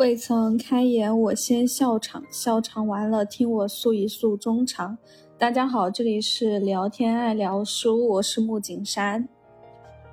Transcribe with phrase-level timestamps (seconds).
[0.00, 4.96] 未曾开言，我先笑场，笑场完了，听我诉一诉衷肠。
[5.36, 9.28] 大家好，这里是聊天爱聊书，我是木槿山。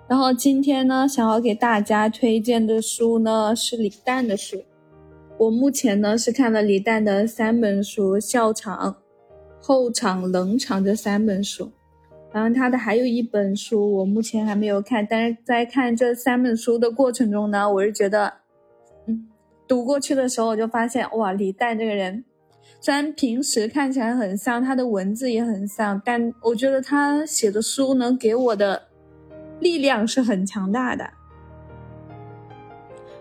[0.06, 4.62] 然后今天呢，想要给大家推荐的书呢是李诞的书。
[5.38, 8.98] 我目前呢是看了李诞的三本书，笑场、
[9.62, 11.72] 后场、冷场这三本书。
[12.34, 15.08] 然后他的还有一本书，我目前还没有看。
[15.10, 18.34] 但是在看这三本书的过程中呢，我是觉得，
[19.68, 22.24] 读过去的时候我就发现，哇，李诞这个人，
[22.80, 28.88] 虽然平时看起来很像，他的文字也很像，但我觉得他写的书能给我的
[29.60, 31.10] 力量是很强大的。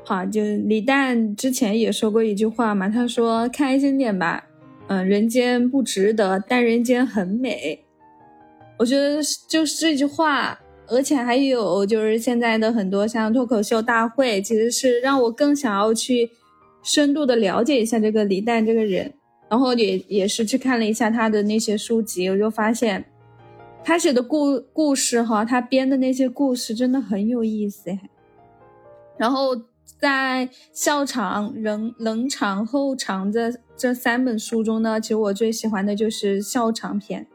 [0.05, 4.47] 好，就李诞之前也说过一句话嘛，他说：“开心点吧，
[4.87, 7.85] 嗯，人间不值得，但人间很美。”
[8.79, 16.31] 我觉得就是这句话，而且还有就是现在的很多像脱口秀大会，其实是让我更想要去
[16.83, 19.13] 深度的了解一下这个李诞这个人，
[19.49, 23.05] 然后也也是去看了一下他的那些书籍，我就发现
[23.83, 27.91] 他写的故故事哈，他编的那些故事真的很有意思。
[29.17, 29.57] 然后
[29.99, 37.27] 在笑场、冷冷场、后场这这三本书中呢，其实我最喜欢的就是笑场篇。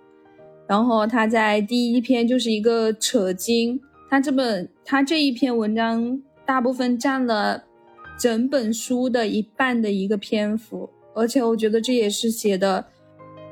[0.72, 3.78] 然后他在第一篇就是一个扯经，
[4.10, 7.66] 他这本他这一篇文章大部分占了
[8.18, 12.86] 整本书的一半的一个篇幅，而且我觉得这也是写的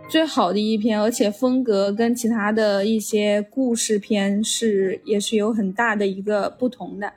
[0.08, 7.12] 最好的一篇，而且风格跟其他的一些故事篇是也是有很大的一个不同的。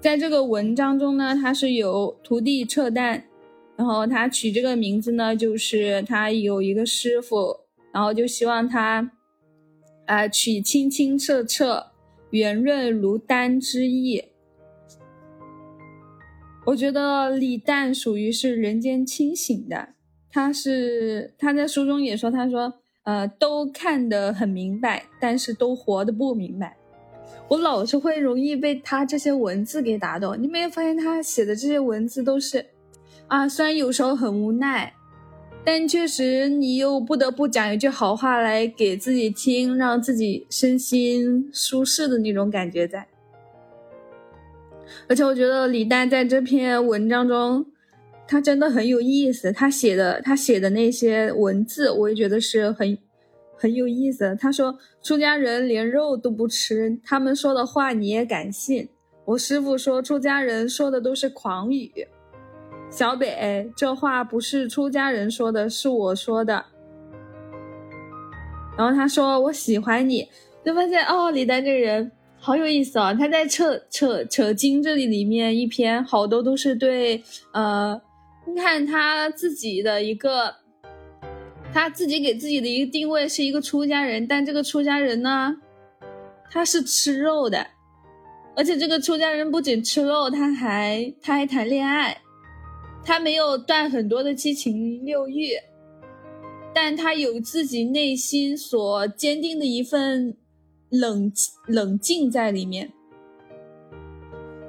[0.00, 3.22] 在这个文章中呢，他是有徒弟撤旦，
[3.74, 7.63] 然后他取这个名字呢，就是他有一个师傅。
[7.94, 9.08] 然后就希望他，
[10.06, 11.92] 啊，取清清澈澈、
[12.30, 14.20] 圆润如丹之意。
[16.66, 19.90] 我觉得李诞属于是人间清醒的，
[20.28, 26.76] 他是他在书中也说，他说，呃，都看得很明白，但是都活得不明白。
[27.46, 30.36] 我老是会容易被他这些文字给打动。
[30.42, 32.66] 你没有发现他写的这些文字都是，
[33.28, 34.93] 啊，虽然有时候很无奈。
[35.66, 43.06] 但确实，你又不得不讲一句好话来给自己听，让自己身心舒适的那种感觉在。
[45.08, 47.64] 而且我觉得李诞在这篇文章中，
[48.28, 49.50] 他真的很有意思。
[49.50, 52.96] 他写的他写的那些文字，我也觉得是很
[53.56, 54.36] 很有意思。
[54.38, 58.88] 他说：“出家人连肉都不吃，他们说的话你也敢信？”
[59.24, 61.90] 我师傅说，出家人说的都是狂语。
[62.94, 66.64] 小北，这话不是出家人说的，是我说的。
[68.78, 70.28] 然后他说我喜欢你，
[70.64, 73.12] 就发现哦，李丹这个人好有意思啊！
[73.12, 77.20] 他在扯扯扯经这里里面一篇，好多都是对
[77.52, 78.00] 呃，
[78.46, 80.54] 你看他自己的一个，
[81.72, 85.56] 他自己给自己的一个定位是一个出家人，但这个出家人呢，
[86.48, 87.66] 他是吃肉的，
[88.54, 92.18] 而且这个出家人不仅吃肉，他还他还谈恋爱。
[93.04, 95.50] 他没有断很多的七情六欲，
[96.74, 100.36] 但他有自己内心所坚定的一份
[100.88, 101.30] 冷
[101.66, 102.90] 冷静在里面，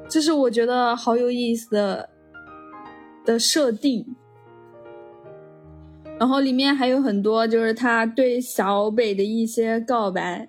[0.09, 2.09] 这是我觉得好有意思的
[3.23, 4.05] 的设定。
[6.17, 10.47] 然后里面还有很多就是他对小北的一些告白，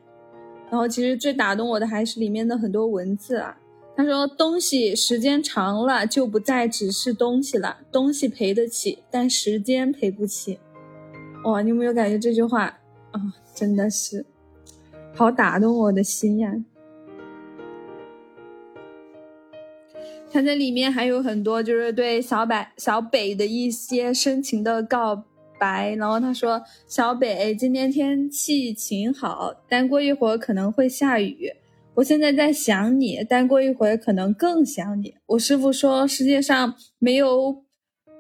[0.71, 3.57] 然后其实最打动我的还是里面的很多文字啊。
[3.97, 10.59] 他说：“东西时间长了就不再只是东西了，东西赔得起，但时间赔不起。”
[11.45, 12.79] 哇，你有没有感觉这句话
[13.13, 14.27] 啊，真的是
[15.15, 16.55] 好打动我的心呀！
[20.31, 25.25] 他在里面还有很多就是对小北小北的一些深情的告
[25.59, 31.55] 白，然后他说：“小北，今天天气晴好，但过一会儿可能会下雨。”
[31.97, 35.15] 我现在在想你，但过一会儿可能更想你。
[35.25, 37.65] 我师傅说，世界上没有，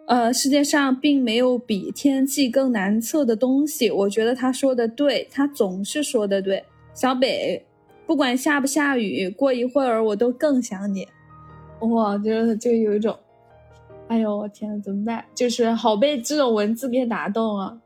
[0.06, 3.90] 呃，世界上并没有比天气更难测的东西。
[3.90, 6.64] 我觉得他说的对，他总是说的对。
[6.94, 7.66] 小北，
[8.06, 11.06] 不管下不下雨，过一会儿我都更想你。
[11.80, 13.14] 哇，就就有一种，
[14.08, 15.22] 哎呦，我天，怎么办？
[15.34, 17.78] 就是好被这种文字给打动啊。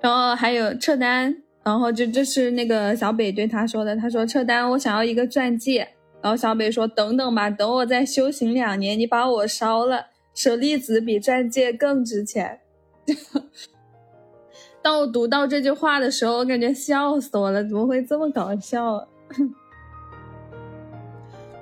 [0.00, 1.42] 然后还有撤单。
[1.62, 5.88] 然后就这是那个小北对他说的，他说撤单，我想要一个钻戒。
[6.22, 12.60] 然后小北说等等吧，等我再修行两年，你把我烧了，舍利子比钻戒更值钱。
[14.82, 19.06] 当我读到这句话的时候，我感觉笑死我了，怎么会这么搞笑？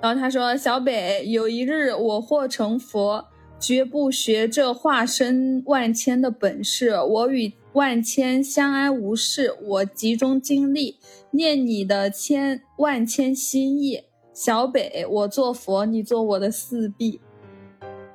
[0.00, 3.25] 然后他说：“小北，有一日我或成佛，
[3.59, 6.91] 绝不学这化身万千的本事。
[7.00, 10.96] 我与万千相安无事，我集中精力
[11.30, 14.02] 念你的千万千心意。
[14.34, 17.20] 小北，我做佛，你做我的四臂。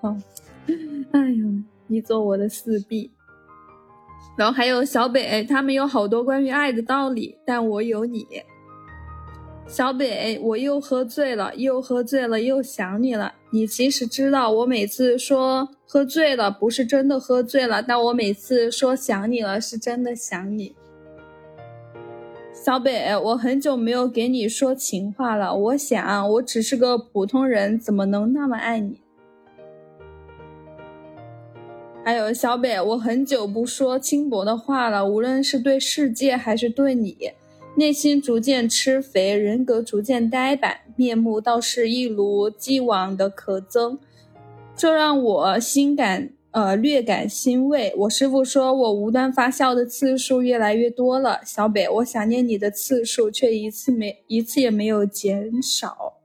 [0.01, 0.17] 好，
[1.13, 1.47] 哎呦，
[1.87, 3.11] 你做我的四臂。
[4.37, 8.27] 然后还有小北，他们有好多关于爱的道理，但我有你。”
[9.65, 13.33] 小北，我又喝醉了，又喝醉了，又想你了。
[13.53, 20.73] 你其实知道，我每次说喝醉了，不是真的喝醉了，但我每次说想你了，是真的想你。
[22.51, 25.55] 小北，我很久没有给你说情话了。
[25.55, 29.01] 我想，我只是个普通人，怎么能那么爱你？
[32.03, 37.33] 还有小北，我很久不说轻薄的话了，无论是对世界还是对你。
[37.77, 43.99] 内心逐渐吃肥，人格逐渐呆板，面目倒是一如既往的可憎，
[44.75, 47.93] 这让我心感呃略感欣慰。
[47.97, 56.15] 我师傅说我无端发笑的次数越来越多了，小北，我想念你的次数却一次没一次也没有减少。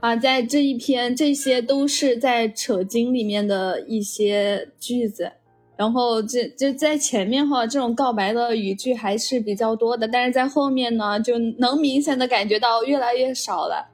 [0.00, 5.32] 啊，在这一篇，这些都是在扯经里面的一些句子。
[5.76, 13.88] 然后这就在前面哈，这种告白的语句还是比较多的，但是在后面呢，就能明显的感觉到越来越少了。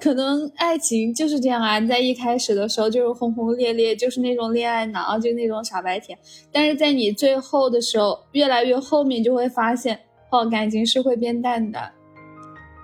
[0.00, 6.16] 可能爱情就是这样啊，在一开始的时候就是轰轰烈烈，就是那种恋爱脑，就那种傻白甜。
[6.52, 10.00] 但是在你最后的时候，越来越后面就会发现，
[10.30, 11.92] 哦，感情是会变淡的，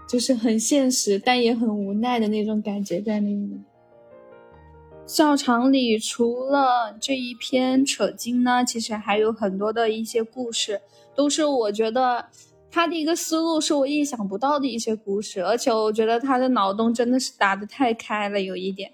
[0.09, 3.65] 就是很现实，但也很无奈的那种感觉在里面。
[5.07, 10.81] 校场里除了这一篇扯经呢，其实还有很多的一些故事，
[11.15, 12.27] 都是我觉得
[12.75, 18.91] 他的一个思路是我意想不到的一些故事，而且我觉得他的脑洞真的是打得太开了，有一点。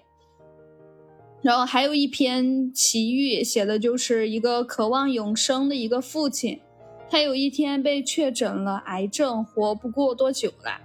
[1.41, 6.61] 然后还有一篇奇遇，写的就是一个渴望永生的一个父亲，
[7.09, 10.79] 他有一天被确诊了癌症，活不过多久了。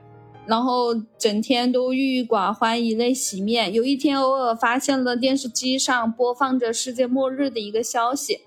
[0.47, 3.75] 然后整天都郁郁寡欢，以泪洗面。
[3.75, 8.39] 有一天，偶尔发现了电视机上播放着世界末日的一个消息，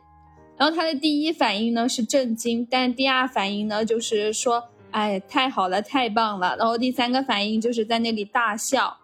[0.60, 8.98] 然后他的第一反应呢是震惊，但第二反应呢就是说：“哎，太好了，太棒了。”然后第三个反应就是在那里大笑。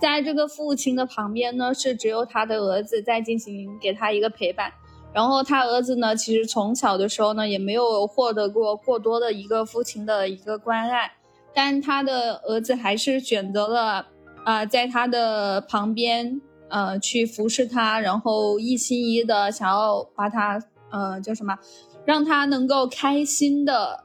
[0.00, 4.72] 在这个父亲的旁边呢，是只有他的儿子在进行给他一个陪伴。
[5.12, 11.12] 然后他儿子呢，其实从小的时候呢，也没有获得过过多的一个父亲的一个关爱。
[11.54, 14.06] 但他的儿子还是选择了，
[14.44, 21.56] 啊，在他的旁边，呃，去服侍他，然后一心一意的想要把他，呃，叫什么，
[22.04, 24.04] 让他能够开心的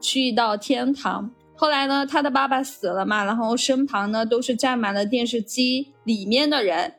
[0.00, 1.30] 去到天堂。
[1.54, 6.94] 后来呢，他的爸爸死了嘛，然后身旁呢都是站满了电视机里面的人，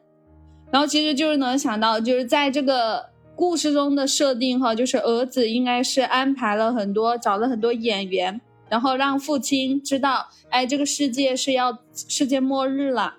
[0.72, 3.06] 然后其实就是能想到，就是在这个
[3.36, 8.42] 故事中的设定哈，就是儿子应该是安排了很多，找了很多演员。
[8.70, 13.16] 然后让父亲知道，哎，这个世界是要世界末日了。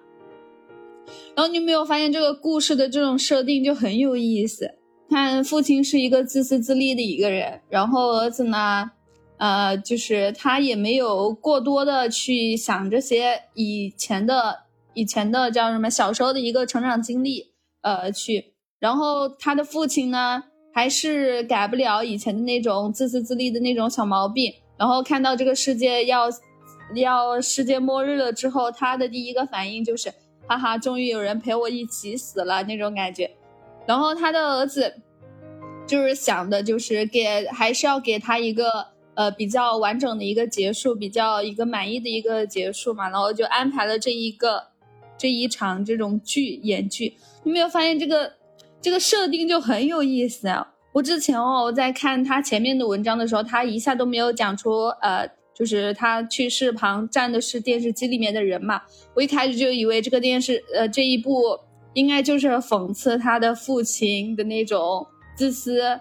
[1.38, 4.74] 然后你有没有发现这个故事的这种设定就很有意思？
[5.08, 8.90] 看父亲是一个自私自利的一个人，然后儿子呢，
[9.36, 18.54] 呃，就是他也没有过多的去想这些以前的以前的叫什么小时候的一个成长经历，呃，去。
[18.80, 20.42] 然后他的父亲呢，
[20.74, 24.52] 还是改不了以前的那种自私自利的那种小毛病。
[24.76, 26.28] 然后看到这个世界要
[26.96, 30.12] 要世界末日了之后，他的第一个反应就是，
[30.48, 33.30] 哈哈，终于有人陪我一起死了那种感觉。
[33.86, 35.02] 然后他的儿子
[35.86, 43.08] 就是想的，就是给还是要给他一个呃比较完整的一个结束，比较一个满意的一个结束嘛。
[43.10, 44.68] 然后就安排了这一个
[45.16, 47.14] 这一场这种剧演剧。
[47.44, 48.32] 你没有发现这个
[48.80, 50.74] 这个设定就很有意思啊？
[50.92, 58.82] 我之前哦，我在看他前面的文章的时候，他一下都没有讲出，呃，就是他去世旁站的是电视机里面的人嘛。
[59.14, 61.58] 我一开始就以为这个电视，呃，这一部
[61.94, 65.98] 应该就是讽刺他的父亲的那种自私。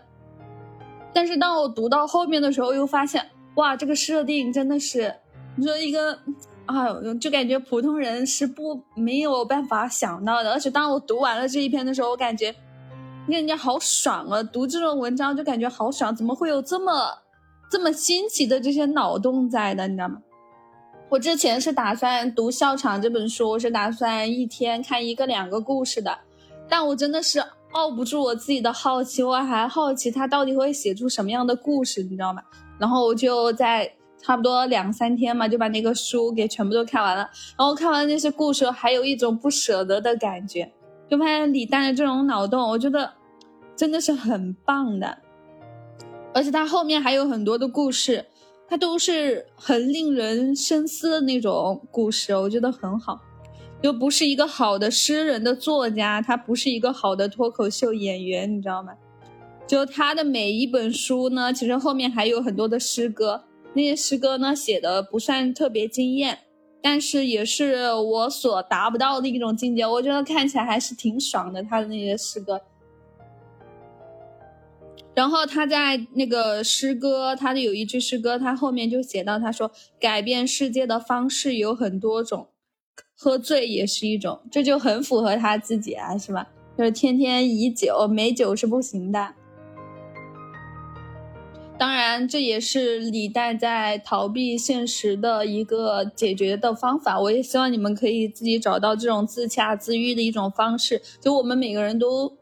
[1.14, 5.16] 但是当我读到后面的时候，又发现，哇，这个设定真的是，
[5.56, 6.20] 你说一个，
[6.68, 10.52] 啊，就感觉普通人是不没有办法想到的。
[10.52, 12.54] 而且当我读完了这一篇的时候，我感觉。
[13.30, 14.42] 你感觉好爽啊！
[14.42, 16.94] 读这种文章就感觉好爽，怎么会有这么
[17.70, 19.88] 这么新奇的这些脑洞在的？
[19.88, 20.18] 你知道吗？
[21.10, 26.20] 我之前是打算读《笑场》这本书，我是打算一天看一个两个故事的，
[26.68, 32.42] 但我真的是熬不住我自己的好奇，我还好奇他到底会写出什么样的故事，你知道吗？
[32.78, 37.30] 然后我就在差不多两三天嘛，就把那个书给全部都看完了。
[37.58, 40.72] 然后看完那些故事，还有一种不舍得的感觉。
[41.10, 43.14] 就发现李诞的这种脑洞，我觉得
[43.76, 45.18] 真的是很棒的。
[46.34, 48.26] 而且他后面还有很多的故事，
[48.68, 53.22] 他都是很令人深思的那种故事，我觉得很好。
[53.82, 58.94] 又不是一个好的诗人的作家，他不是一个好的脱口秀演员，你知道吗？
[59.68, 63.44] 就他的每一本书呢，其实后面还有很多的诗歌，
[63.74, 66.40] 那些诗歌呢写的不算特别惊艳，
[66.82, 69.86] 但是也是我所达不到的一种境界。
[69.86, 72.60] 我觉得看起来还是挺爽的，他的那些诗歌。
[75.18, 82.50] 然后他在那个诗歌，他的有一句诗歌，他后面就写到，他说改变世界的方式有很多种，
[83.16, 86.50] 喝醉也是一种，这就很符合他自己啊，是吧？
[86.78, 89.34] 就是天天以酒，没酒是不行的。
[91.80, 97.20] 当然，这也是李代在逃避现实的一个解决的方法。
[97.20, 101.02] 我也希望你们可以自己找到这种自洽自愈的一种方式。
[101.20, 102.38] 就我们每个人都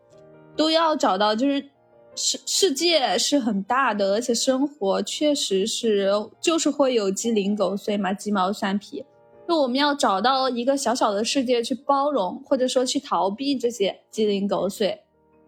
[0.58, 1.70] 都要找到，就是
[2.16, 9.06] 世世界是很大的，而且生活确实是就是会有鸡零狗碎嘛，鸡毛蒜皮。
[9.48, 15.02] 就我们要找到一个小小的世界去包容，或者说去逃避这些鸡零狗碎，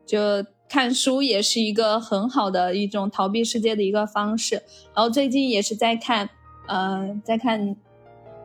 [0.05, 0.45] 就。
[0.69, 4.55] 看书也是一个很好的一种逃避世界的一个方式。
[4.93, 6.29] 然后最近也是在看，
[6.67, 7.73] 嗯，在看，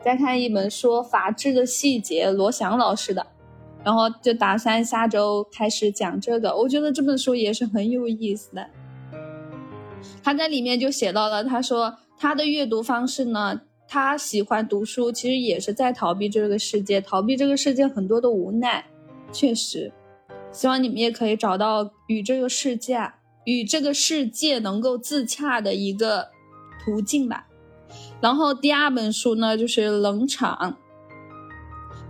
[0.04, 3.26] 在看一本说《法治的细节》，罗翔老师的。
[3.84, 6.56] 然后就打算下周开始讲这个。
[6.56, 8.66] 我觉得这本书也是很有意思的。
[10.22, 18.84] 他在里面就写到了，他说他的阅读方式呢，他喜欢读书，其实也是在逃避这个世界，逃避这个世界很多的无奈。
[19.32, 19.92] 确实。
[20.52, 23.10] 希望你们也可以找到与这个世界、
[23.46, 26.28] 与这个世界能够自洽的一个
[26.84, 27.46] 途径吧。
[28.20, 30.76] 然后第二本书呢，就是冷场。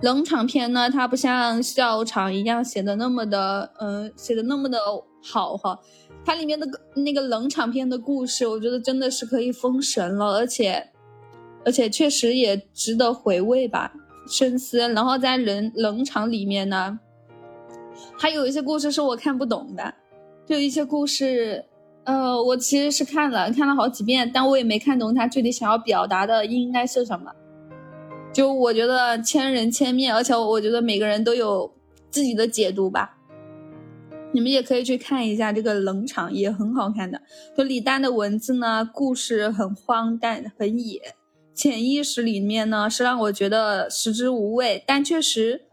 [0.03, 4.79] 冷场篇呢，它不像笑场一样写的那么的，嗯，写的那么的
[5.23, 5.79] 好哈。
[6.25, 6.67] 它里面的
[6.97, 10.91] 那个冷场篇的故事，我觉得真的是可以封神了，而且，
[11.65, 13.93] 而且确实也值得回味吧，
[14.27, 14.79] 深思。
[14.79, 16.99] 然后在冷冷场里面呢。
[18.19, 19.95] 还有一些故事是我看不懂的，
[20.47, 21.65] 就一些故事，
[22.05, 27.31] 呃，我其实是看了看了好几遍，但我也没看懂他具体想要表达的应该是什么。
[28.33, 31.73] 就我觉得千人千面，而且我觉得每个人都有
[32.11, 33.19] 自己的解读吧。
[34.33, 37.21] 你们也可以去看一下这个冷场，也很好看的。
[37.57, 41.15] 就李诞的文字呢，故事很荒诞，很野，
[41.55, 45.67] 潜意识里面呢是让我觉得食之无味，但确实，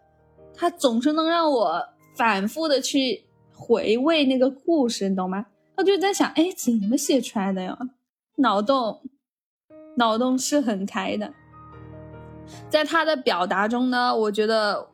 [0.53, 1.89] 他总是能让我。
[2.15, 3.23] 反复的去
[3.53, 5.45] 回味那个故事，你懂吗？
[5.77, 7.77] 我就在想，哎，怎么写出来的呀？
[8.39, 9.01] 脑洞，
[9.95, 11.33] 脑洞是很开的。
[12.69, 14.87] 在他的表达中呢，我觉得，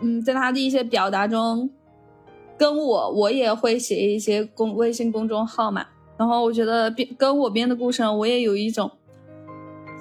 [0.00, 1.70] 嗯，在他的一些表达中，
[2.56, 5.86] 跟我我也会写一些公微信公众号嘛。
[6.16, 8.90] 然后我觉得编跟我编的故事，我也有一种，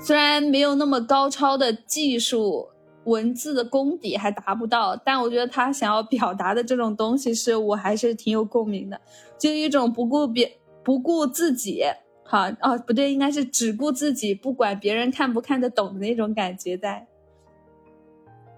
[0.03, 2.69] 虽然没有那么高超的技术。
[3.05, 9.01] 文字的功底还达不到，但我觉得他想要表达的这种东西，是我还是挺有共鸣的，
[9.37, 10.49] 就一种不顾别
[10.85, 11.83] 不顾自己，
[12.33, 17.05] 好哦不对，应该是只顾自己，不管别人看不看得懂的那种感觉在。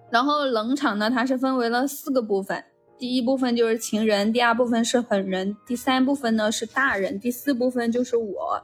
[0.09, 2.63] 然后冷场呢，它是分为了四个部分，
[2.97, 8.63] 第一部分就是情人，第二部分是狠人，第三部分呢是大人，第四部分就是我。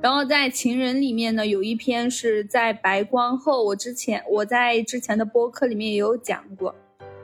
[0.00, 3.62] 然后在情人里面呢，有一篇是在白光后。
[3.62, 6.74] 我之前我在之前的播客里面也有讲过，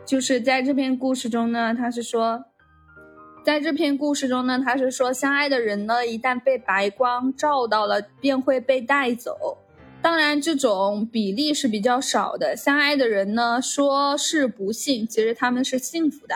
[0.07, 2.45] 就是在这篇故事中呢，他是说，
[3.45, 9.59] 在这篇故事中呢，他是说相爱的人呢，一旦被白光照到了，便会被带走。
[10.01, 12.57] 当然，这种比例是比较少的。
[12.57, 16.35] 相爱的人呢，说是不幸，其实他们是幸福的，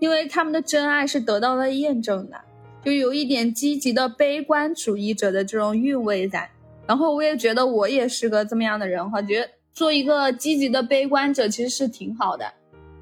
[0.00, 2.36] 因为他们的真爱是得到了验证的。
[2.84, 6.50] 就有一点积极的悲观主义者的这种韵味在，
[6.84, 12.52] 然后我也觉得我也是个这么样的人哈，觉得做一个积极的悲观者其实是挺好的，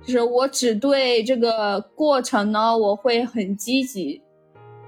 [0.09, 4.23] 就是我只对这个过程呢，我会很积极、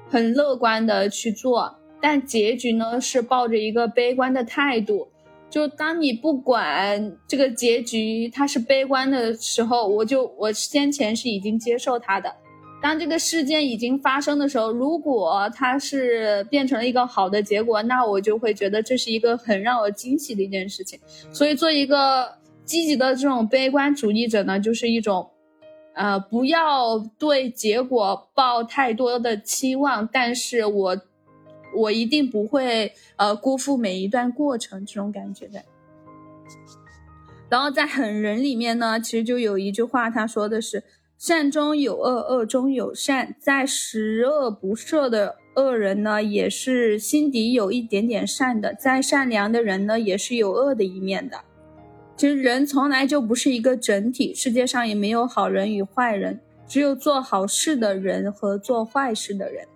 [0.08, 5.06] 很乐观的去做，但结局呢是抱着一个悲观的态度。
[5.50, 12.34] 就当你不管这个结局它是悲观的时候，我就我先前是已经接受它的。
[12.80, 20.98] 当这个事件已经发生的时候，如果它是变成了一个好的结果，那我就会觉得这是一个很让我惊喜的一件事情。
[21.30, 22.26] 所以，做一个
[22.70, 25.28] 积极的这种悲观主义者呢，就是一种，
[25.92, 30.96] 呃，不要对结果抱太多的期望，但是我
[31.76, 35.60] 我一定不会呃辜负每一段过程这种感觉的。
[37.48, 40.84] 然后在狠人里面呢，其实就有一句话，他说的是
[41.18, 51.40] 善中有恶，恶中有善，在十恶不赦的恶人呢，也是心底有一点点善的，在善良的人呢，也是有恶的一面的。
[52.20, 59.66] 其实人从来就不是一个整体，世界上也没有好人与坏人，只有做好事的人和做坏事的人。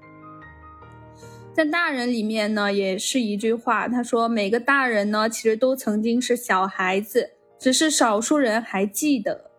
[1.54, 9.50] 在大人里面呢，也是一句话，他说每个大人呢，其实都曾经是小孩子，只是少数人还记得。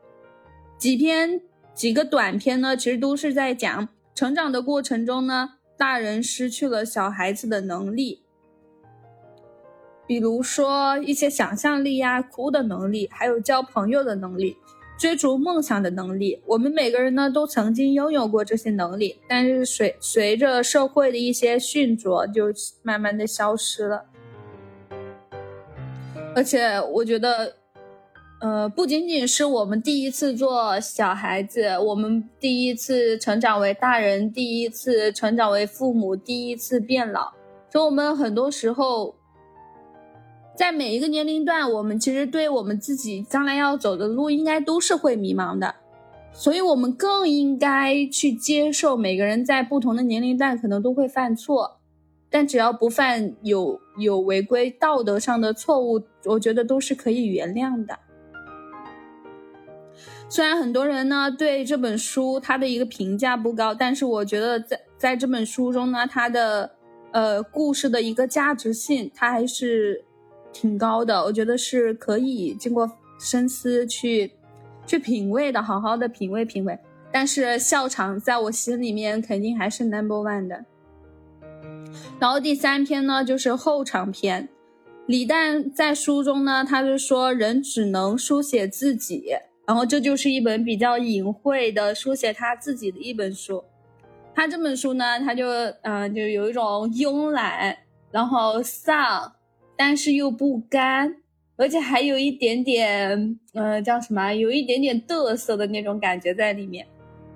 [0.77, 1.41] 几篇
[1.73, 8.24] 几个短篇呢，其实都是在讲成长的过程中呢，大人失去了小孩子的能力。
[10.07, 14.55] 比如说一些想象力呀、哭的能力，还有交朋友的能力、
[14.99, 24.05] 追逐梦想的能力，我们每个人呢都曾经拥有过这些能力，但是随随着社会的一些训着，就慢慢的消失了。
[26.35, 27.55] 而且我觉得，
[28.41, 37.33] 呃，不仅仅是我们第一次做小孩子，我们第一次成长为大人，第一次成长为父母，第一次变老，
[37.71, 39.15] 所以我们很多时候。
[40.55, 45.75] 在每一个年龄段，我们其实对我们自己将来要走的路，应该都是会迷茫的，
[46.31, 51.79] 所以我们更应该去接受每个人在不同的年龄段可能都会犯错，
[52.29, 57.99] 但只要不犯有有违规道德上的错误，我觉得都是可以原谅的。
[60.29, 66.71] 虽然很多人呢对这本书他的一个评价不高，但是我觉得在在这本书中呢，它的
[67.11, 70.05] 呃故事的一个价值性，它还是。
[70.55, 74.31] 挺高的，我觉得是可以经过深思去
[74.87, 76.79] 去品味的，好好的品味品味。
[77.11, 80.63] 但是笑场在我心里面肯定还是 number one 的。
[82.17, 84.47] 然后第三篇呢，就是后场篇。
[85.07, 89.25] 李诞在书中呢，他就说人只能书写自己，
[89.67, 93.61] 然后这就是一本比较隐晦的书写他自己的一本书。
[94.33, 95.45] 他这本书呢，他就
[95.81, 97.77] 嗯，就有一种慵懒，
[98.09, 99.33] 然后丧。
[99.77, 101.17] 但是又不甘，
[101.57, 104.33] 而且还有一点点，呃，叫什么？
[104.33, 106.85] 有一点点嘚瑟的那种感觉在里面。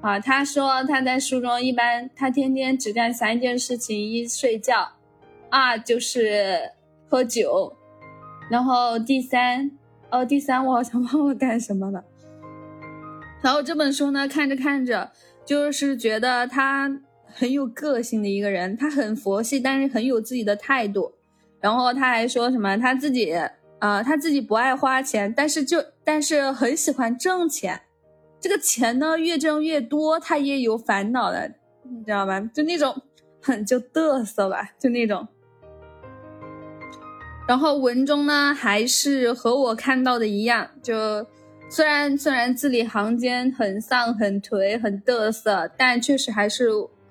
[0.01, 4.89] 啊，他说他在书中一般，他天天只干三件事情：一睡觉，
[5.49, 6.71] 二就是
[7.09, 7.75] 喝酒，
[8.49, 9.69] 然后第三，
[10.09, 12.05] 哦，第三我好像 忘了干什么了。
[13.41, 15.11] 然后这本书呢，看着看着，
[15.45, 21.13] 就是觉得他很有个性的一个人，他很佛系，但是很有自己的态度。
[21.61, 23.33] 然后他还说什么他自己
[23.79, 27.81] 啊，他自己不爱花钱，但是就但是很喜欢挣钱。
[28.39, 31.51] 这个钱呢越挣越多，他也有烦恼的，
[31.83, 32.39] 你知道吧？
[32.53, 32.95] 就那种
[33.41, 35.27] 很就嘚瑟吧，就那种。
[37.47, 41.25] 然后文中呢还是和我看到的一样，就
[41.69, 46.69] 虽然虽然字里行间很丧、很颓、很嘚瑟，但确实还是。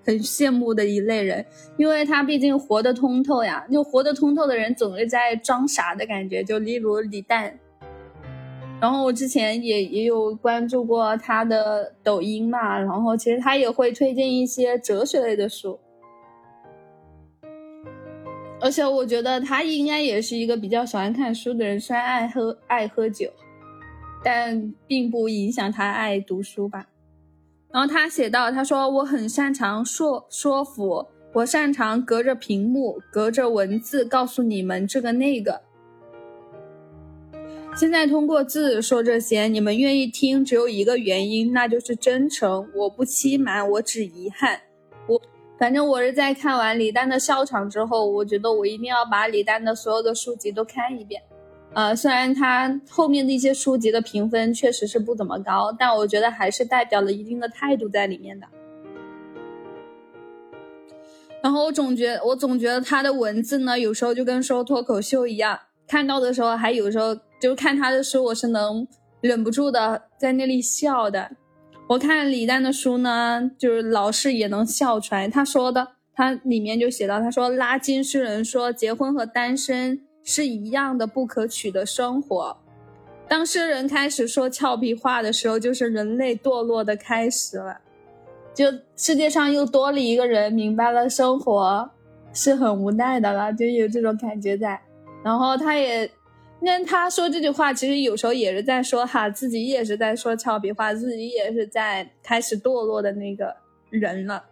[0.08, 1.44] 很羡慕的一类人，
[1.76, 3.66] 因为他毕竟活得通透呀。
[3.70, 7.58] 就活得通透的人总是在装傻的感觉，就例如李诞。
[8.80, 15.78] 然后我之前也也有关注过他的抖音嘛，然后其实他也会推荐一些哲学类的书。
[18.58, 23.30] 而且我觉得他应该也是一个比较喜欢看书的人，虽然爱喝爱喝酒，
[24.24, 26.87] 但并不影响他爱读书吧。
[27.70, 35.60] 然后他写到：“他说我很擅长说说服，我擅长隔着屏幕、隔着文字告诉你们这个那个。
[37.76, 42.66] 现在通过字说这些，你们愿意听，只有一个原因，那就是真诚。
[42.74, 44.58] 我不欺瞒，我只遗憾。
[45.06, 45.20] 我
[45.58, 51.22] 反正我是在看完李诞的笑场之后，我觉得我一定要把李诞的所有的书籍都看一遍。”
[51.78, 58.48] 呃，虽然他后面的一些书籍的评分确实是不怎么高，但我觉得还是代表了一定的态度在里面的。
[61.40, 68.84] 然后我总觉，我总觉得他的文字呢，有时候就跟说脱口秀一样，看到的时候还有时候就看他的书，我是能
[69.20, 71.30] 忍不住的在那里笑的。
[71.90, 75.28] 我看李诞的书呢，就是老是也能笑出来。
[75.28, 80.00] 他说的，他里面就写到，他说拉金诗人说结婚和单身。
[80.28, 82.54] 是一样的不可取的生活。
[83.26, 87.80] 当诗人开始说俏皮话的时候，就是人类堕落的开始了。
[88.52, 91.90] 就世界上又多了一个人明白了生活
[92.34, 94.78] 是很无奈的了，就有这种感觉在。
[95.24, 96.10] 然后他也，
[96.60, 103.56] 那他说这句话，其实有时候也是在说哈，自己也是在说俏皮话，自己也是在开始堕落的那个
[103.88, 104.44] 人了。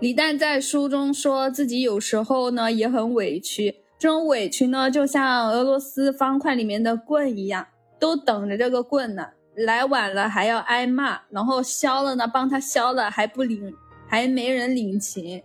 [0.00, 7.66] 李诞在书中说自己有时候呢也很委屈，这种委屈呢就像俄罗斯方块里面的棍一样，
[7.98, 13.74] 都等着这个棍呢，来晚了还要挨骂，然后削了呢帮他削了还不领，
[14.06, 15.42] 还没人领情，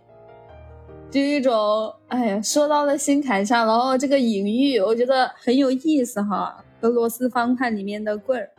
[1.10, 8.50] 就一种哎呀说到了心坎上，然后这个隐喻我觉得很有意思哈，俄罗斯方块里面的棍儿。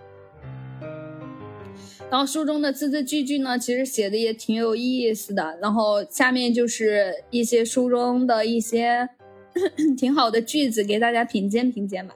[2.09, 5.57] 然后书中的字字句句呢，其实写的也挺有意思的。
[5.61, 9.07] 然后下面就是一些书中的一些
[9.97, 12.15] 挺好的句子，给大家品鉴品鉴吧。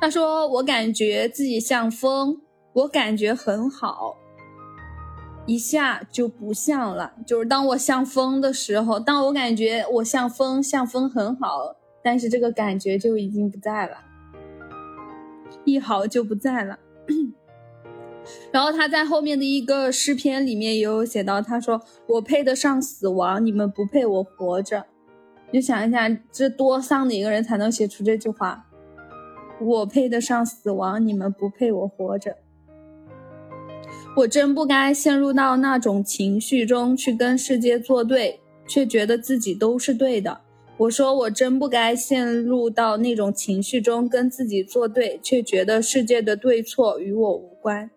[0.00, 2.40] 他说：“我感觉自己像风，
[2.72, 4.16] 我感觉很好，
[5.44, 7.14] 一下就不像了。
[7.26, 13.96] 就是当我像风的时候，当我感觉我像风，像风很好，但是这个感觉就已经不在了，
[15.64, 16.78] 一好就不在了。
[18.52, 24.86] ”然后他在后面的一个诗篇里面也有写到，他说：“我配得上死亡，你们不配我活着。”
[25.50, 28.66] 你想一下，这多丧的一个人才能写出这句话
[29.60, 32.36] ：“我配得上死亡，你们不配我活着。”
[34.16, 40.40] 我真不该陷入到那种情绪中去跟世界作对，却觉得自己都是对的。
[40.76, 47.90] 我说我真不该陷入到那种情绪中跟自己作对，却觉得世界的对错与我无关。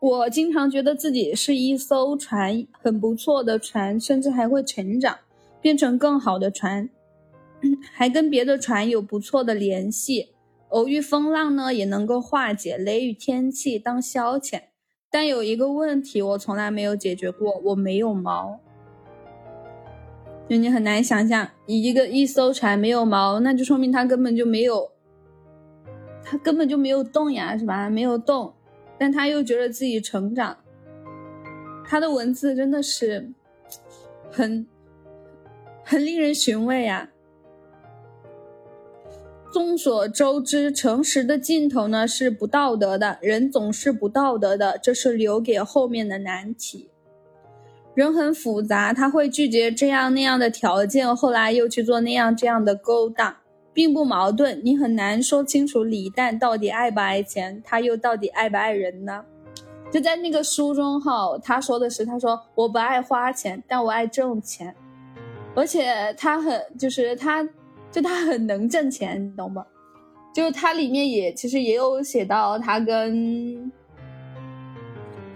[0.00, 5.16] 我经常觉得自己是一艘船，很不错的船，甚至还会成长，
[5.62, 6.90] 变成更好的船，
[7.94, 10.34] 还跟别的船有不错的联系。
[10.68, 14.64] 偶遇风浪呢，也能够化解雷雨天气当消遣。
[15.10, 18.58] 但有一个问题，我从来没有解决过，我没有锚。
[20.48, 24.90] 就你很难想象，一个一艘船没有锚，那就说明它根本就没有，
[26.24, 27.88] 它根本就没有动呀，是吧？
[27.88, 28.52] 没有动。
[28.98, 30.56] 但他又觉得自己成长，
[31.84, 33.32] 他的文字真的是
[34.30, 34.66] 很
[35.84, 37.10] 很令人寻味呀。
[39.52, 46.88] 众所周知，诚实的尽头呢是不道德的，人总是不道德的，这是留给后面的难题。
[47.94, 53.36] 人很复杂，他会拒绝这样那样的条件，后来又去做那样这样的勾当。
[53.74, 59.24] 并不矛盾，你很难说清楚李诞到底爱不爱钱，他又到底爱不爱人呢？
[59.90, 64.74] 就在那个书中哈，他说的是，他说我不爱花钱，但我爱挣钱，
[65.54, 67.46] 而且他很就是他，
[67.90, 69.66] 就他很能挣钱，你懂吗？
[70.34, 73.70] 就是他里面也其实也有写到他跟，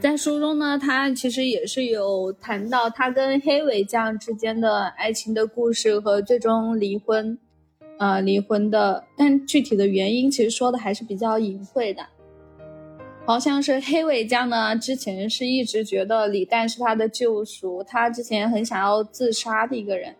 [0.01, 7.39] 在书中呢，他其实也是有谈到他跟黑尾酱之间的爱情的故事和最终离婚。
[7.99, 12.03] 呃，离婚的，但具体的原因其实说的还是比较隐晦的，
[13.27, 20.15] 好像是黑尾酱呢，之前是一直觉得李诞是他的救赎，他之前很想要自杀的一个人，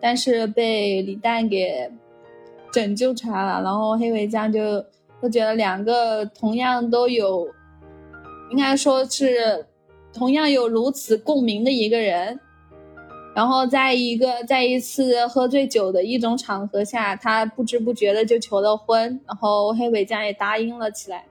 [0.00, 1.90] 但是被李诞给
[2.72, 4.80] 拯救出来了，然后黑尾酱就
[5.20, 7.48] 就觉得两个同样都有，
[8.52, 9.66] 应该说是
[10.12, 12.38] 同样有如此共鸣的一个人。
[13.34, 21.24] 然后在一个在一次喝醉酒的一种场合下，他不知不觉的就求了婚，然后黑尾酱也答应了起来。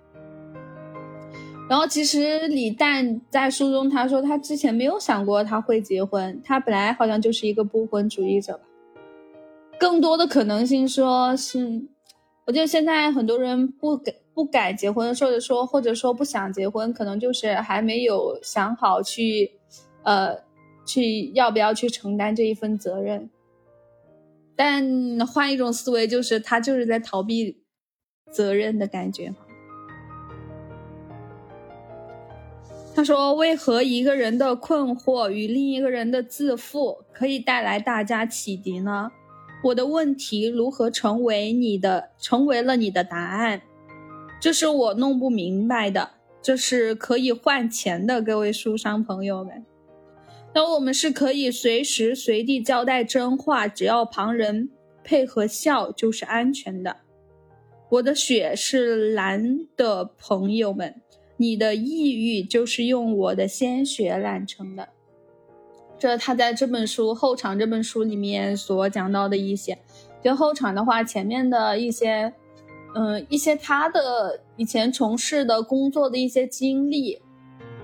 [1.72, 8.64] 然后其实李诞在书中他说他之前没有想过他会结婚，他本来好像就是一个不婚主义者吧。
[9.80, 11.82] 更多的可能性说是，
[12.46, 19.52] 我觉得现在很多人不敢不敢结婚，或者说或者说不想结婚，可能就是还没有想好去，
[20.04, 20.40] 呃。
[20.84, 23.30] 去要不要去承担这一份责任？
[24.56, 27.64] 但换一种思维，就是他就是在逃避
[28.32, 29.34] 责任的感觉。
[32.94, 39.10] 他说：“为何一个人的困惑与另一个人的自负可以带来大家启迪呢？
[39.64, 43.62] 我的问题如何成为你的，成为了你的答案？
[44.42, 46.12] 这是我弄不明白的。
[46.42, 49.66] 这是可以换钱的，各位书商朋友们。”
[50.54, 54.70] 那我们是可以随时随地交代真话，只要旁人
[55.02, 56.98] 配合笑就是安全的。
[57.90, 61.02] 我的血是蓝的，朋友们，
[61.42, 64.90] 你的抑郁就是用我的鲜血染成的。
[65.98, 69.76] 这他在这本书后场这本书里面所讲到的一些，
[70.24, 72.32] 就后场的话，前面的一些，
[72.94, 77.20] 嗯，一些他的以前从事的工作的一些经历，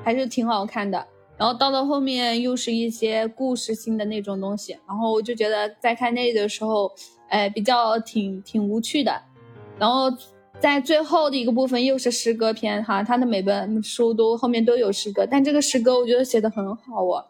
[0.04, 1.08] 还是挺好看的。
[1.36, 6.92] 然后到了后面又是一些故事性的那种东西，然后我就觉得在看那的时候，
[7.30, 9.20] 哎，比较挺挺无趣的。
[9.80, 10.12] 然后
[10.60, 17.26] 在最后的一个部分又是诗歌篇哈，他的每本书都后面都有诗歌，但这个诗歌我觉得写的很好哦，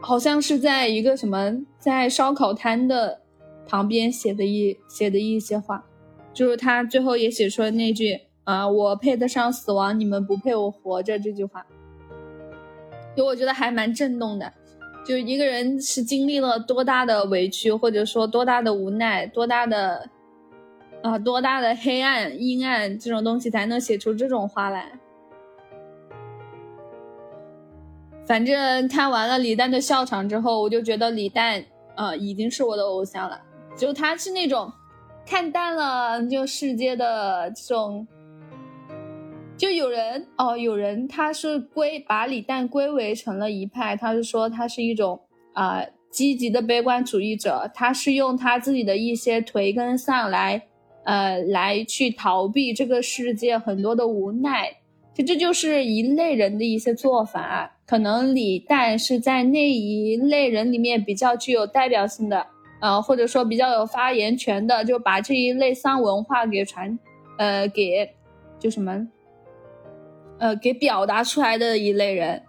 [0.00, 3.22] 好像是在一个什么在烧烤摊的
[3.66, 5.84] 旁边写的一写的一些话，
[6.32, 11.66] 就是他最后也写出了那句啊，我配得上死亡，你们不配我活着这句话，
[13.16, 14.52] 就我觉得还蛮震动的，
[15.04, 20.08] 就一个人是经历了多大的委屈，或者说多大的无奈，多大的。
[21.02, 24.92] 啊，多大的黑暗、阴暗这种东西才能写出这种话来？
[28.24, 31.64] 反正看完了李诞的笑场之后，我就觉得李诞，
[31.96, 33.40] 呃，已经是我的偶像了。
[33.76, 34.72] 就他是那种
[35.26, 38.06] 看淡了就世界的这种，
[39.56, 45.20] 就有人哦，有人他是归把李诞归为成了一派，他是说他是一种
[45.52, 50.62] 啊积极的悲观主义者，他是用他自己的一些颓跟丧来。
[51.04, 54.70] 呃，来去逃避这个世界很多的无奈，
[55.14, 57.78] 其实这就是一类人的一些做法。
[57.86, 62.46] 可能李诞是在那一类人里面比较具有代表性的，
[62.80, 66.98] 呃，或者说比较有发言权的，就把这一类丧文化给传，
[67.36, 68.08] 呃，给
[68.58, 69.08] 就什么，
[70.38, 72.42] 呃，给表达出来的一类人。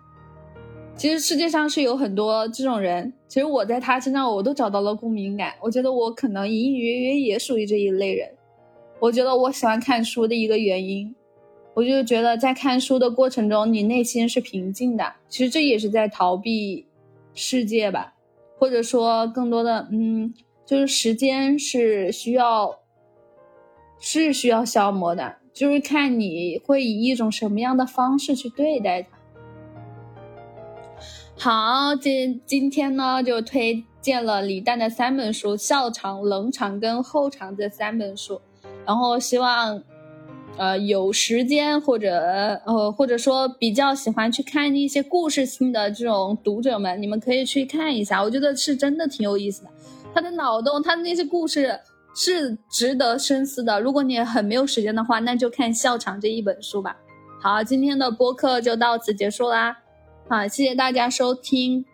[0.95, 5.55] 其实世界上是有很多这种人，其实我在他身上我都找到了共鸣感。
[5.59, 8.29] 我觉得我可能隐隐约约也属于这一类人。
[9.03, 11.13] 我觉得我喜欢看书的一个原因，
[11.73, 15.15] 我就觉得在看书的过程中，你内心是平静的。
[15.27, 16.87] 其实这也是在逃避
[17.33, 18.13] 世界吧，
[18.57, 20.33] 或者说更多的，嗯，
[20.65, 22.79] 就是时间是需要，
[23.99, 29.09] 是需要消磨的，就是看你会以一种什么样的方式去对待它。
[31.37, 38.39] 好，今今天呢就推荐了李诞的三本书：笑场、冷场跟后场这三本书。
[38.85, 39.81] 然后希望，
[40.57, 42.17] 呃，有时间或者
[42.65, 49.69] 呃，或者说比较喜欢去看一些故事性的这种读者们，你们可以去看一下，我觉得是真的挺有意思的。
[50.13, 51.79] 他的脑洞，他的那些故事
[52.15, 53.81] 是值得深思的。
[53.81, 56.97] 如果你很没有时间的话，那就看《笑场》这一本书吧。
[57.41, 59.79] 好，今天的播客就到此结束啦。
[60.29, 61.85] 好，谢谢大家收听。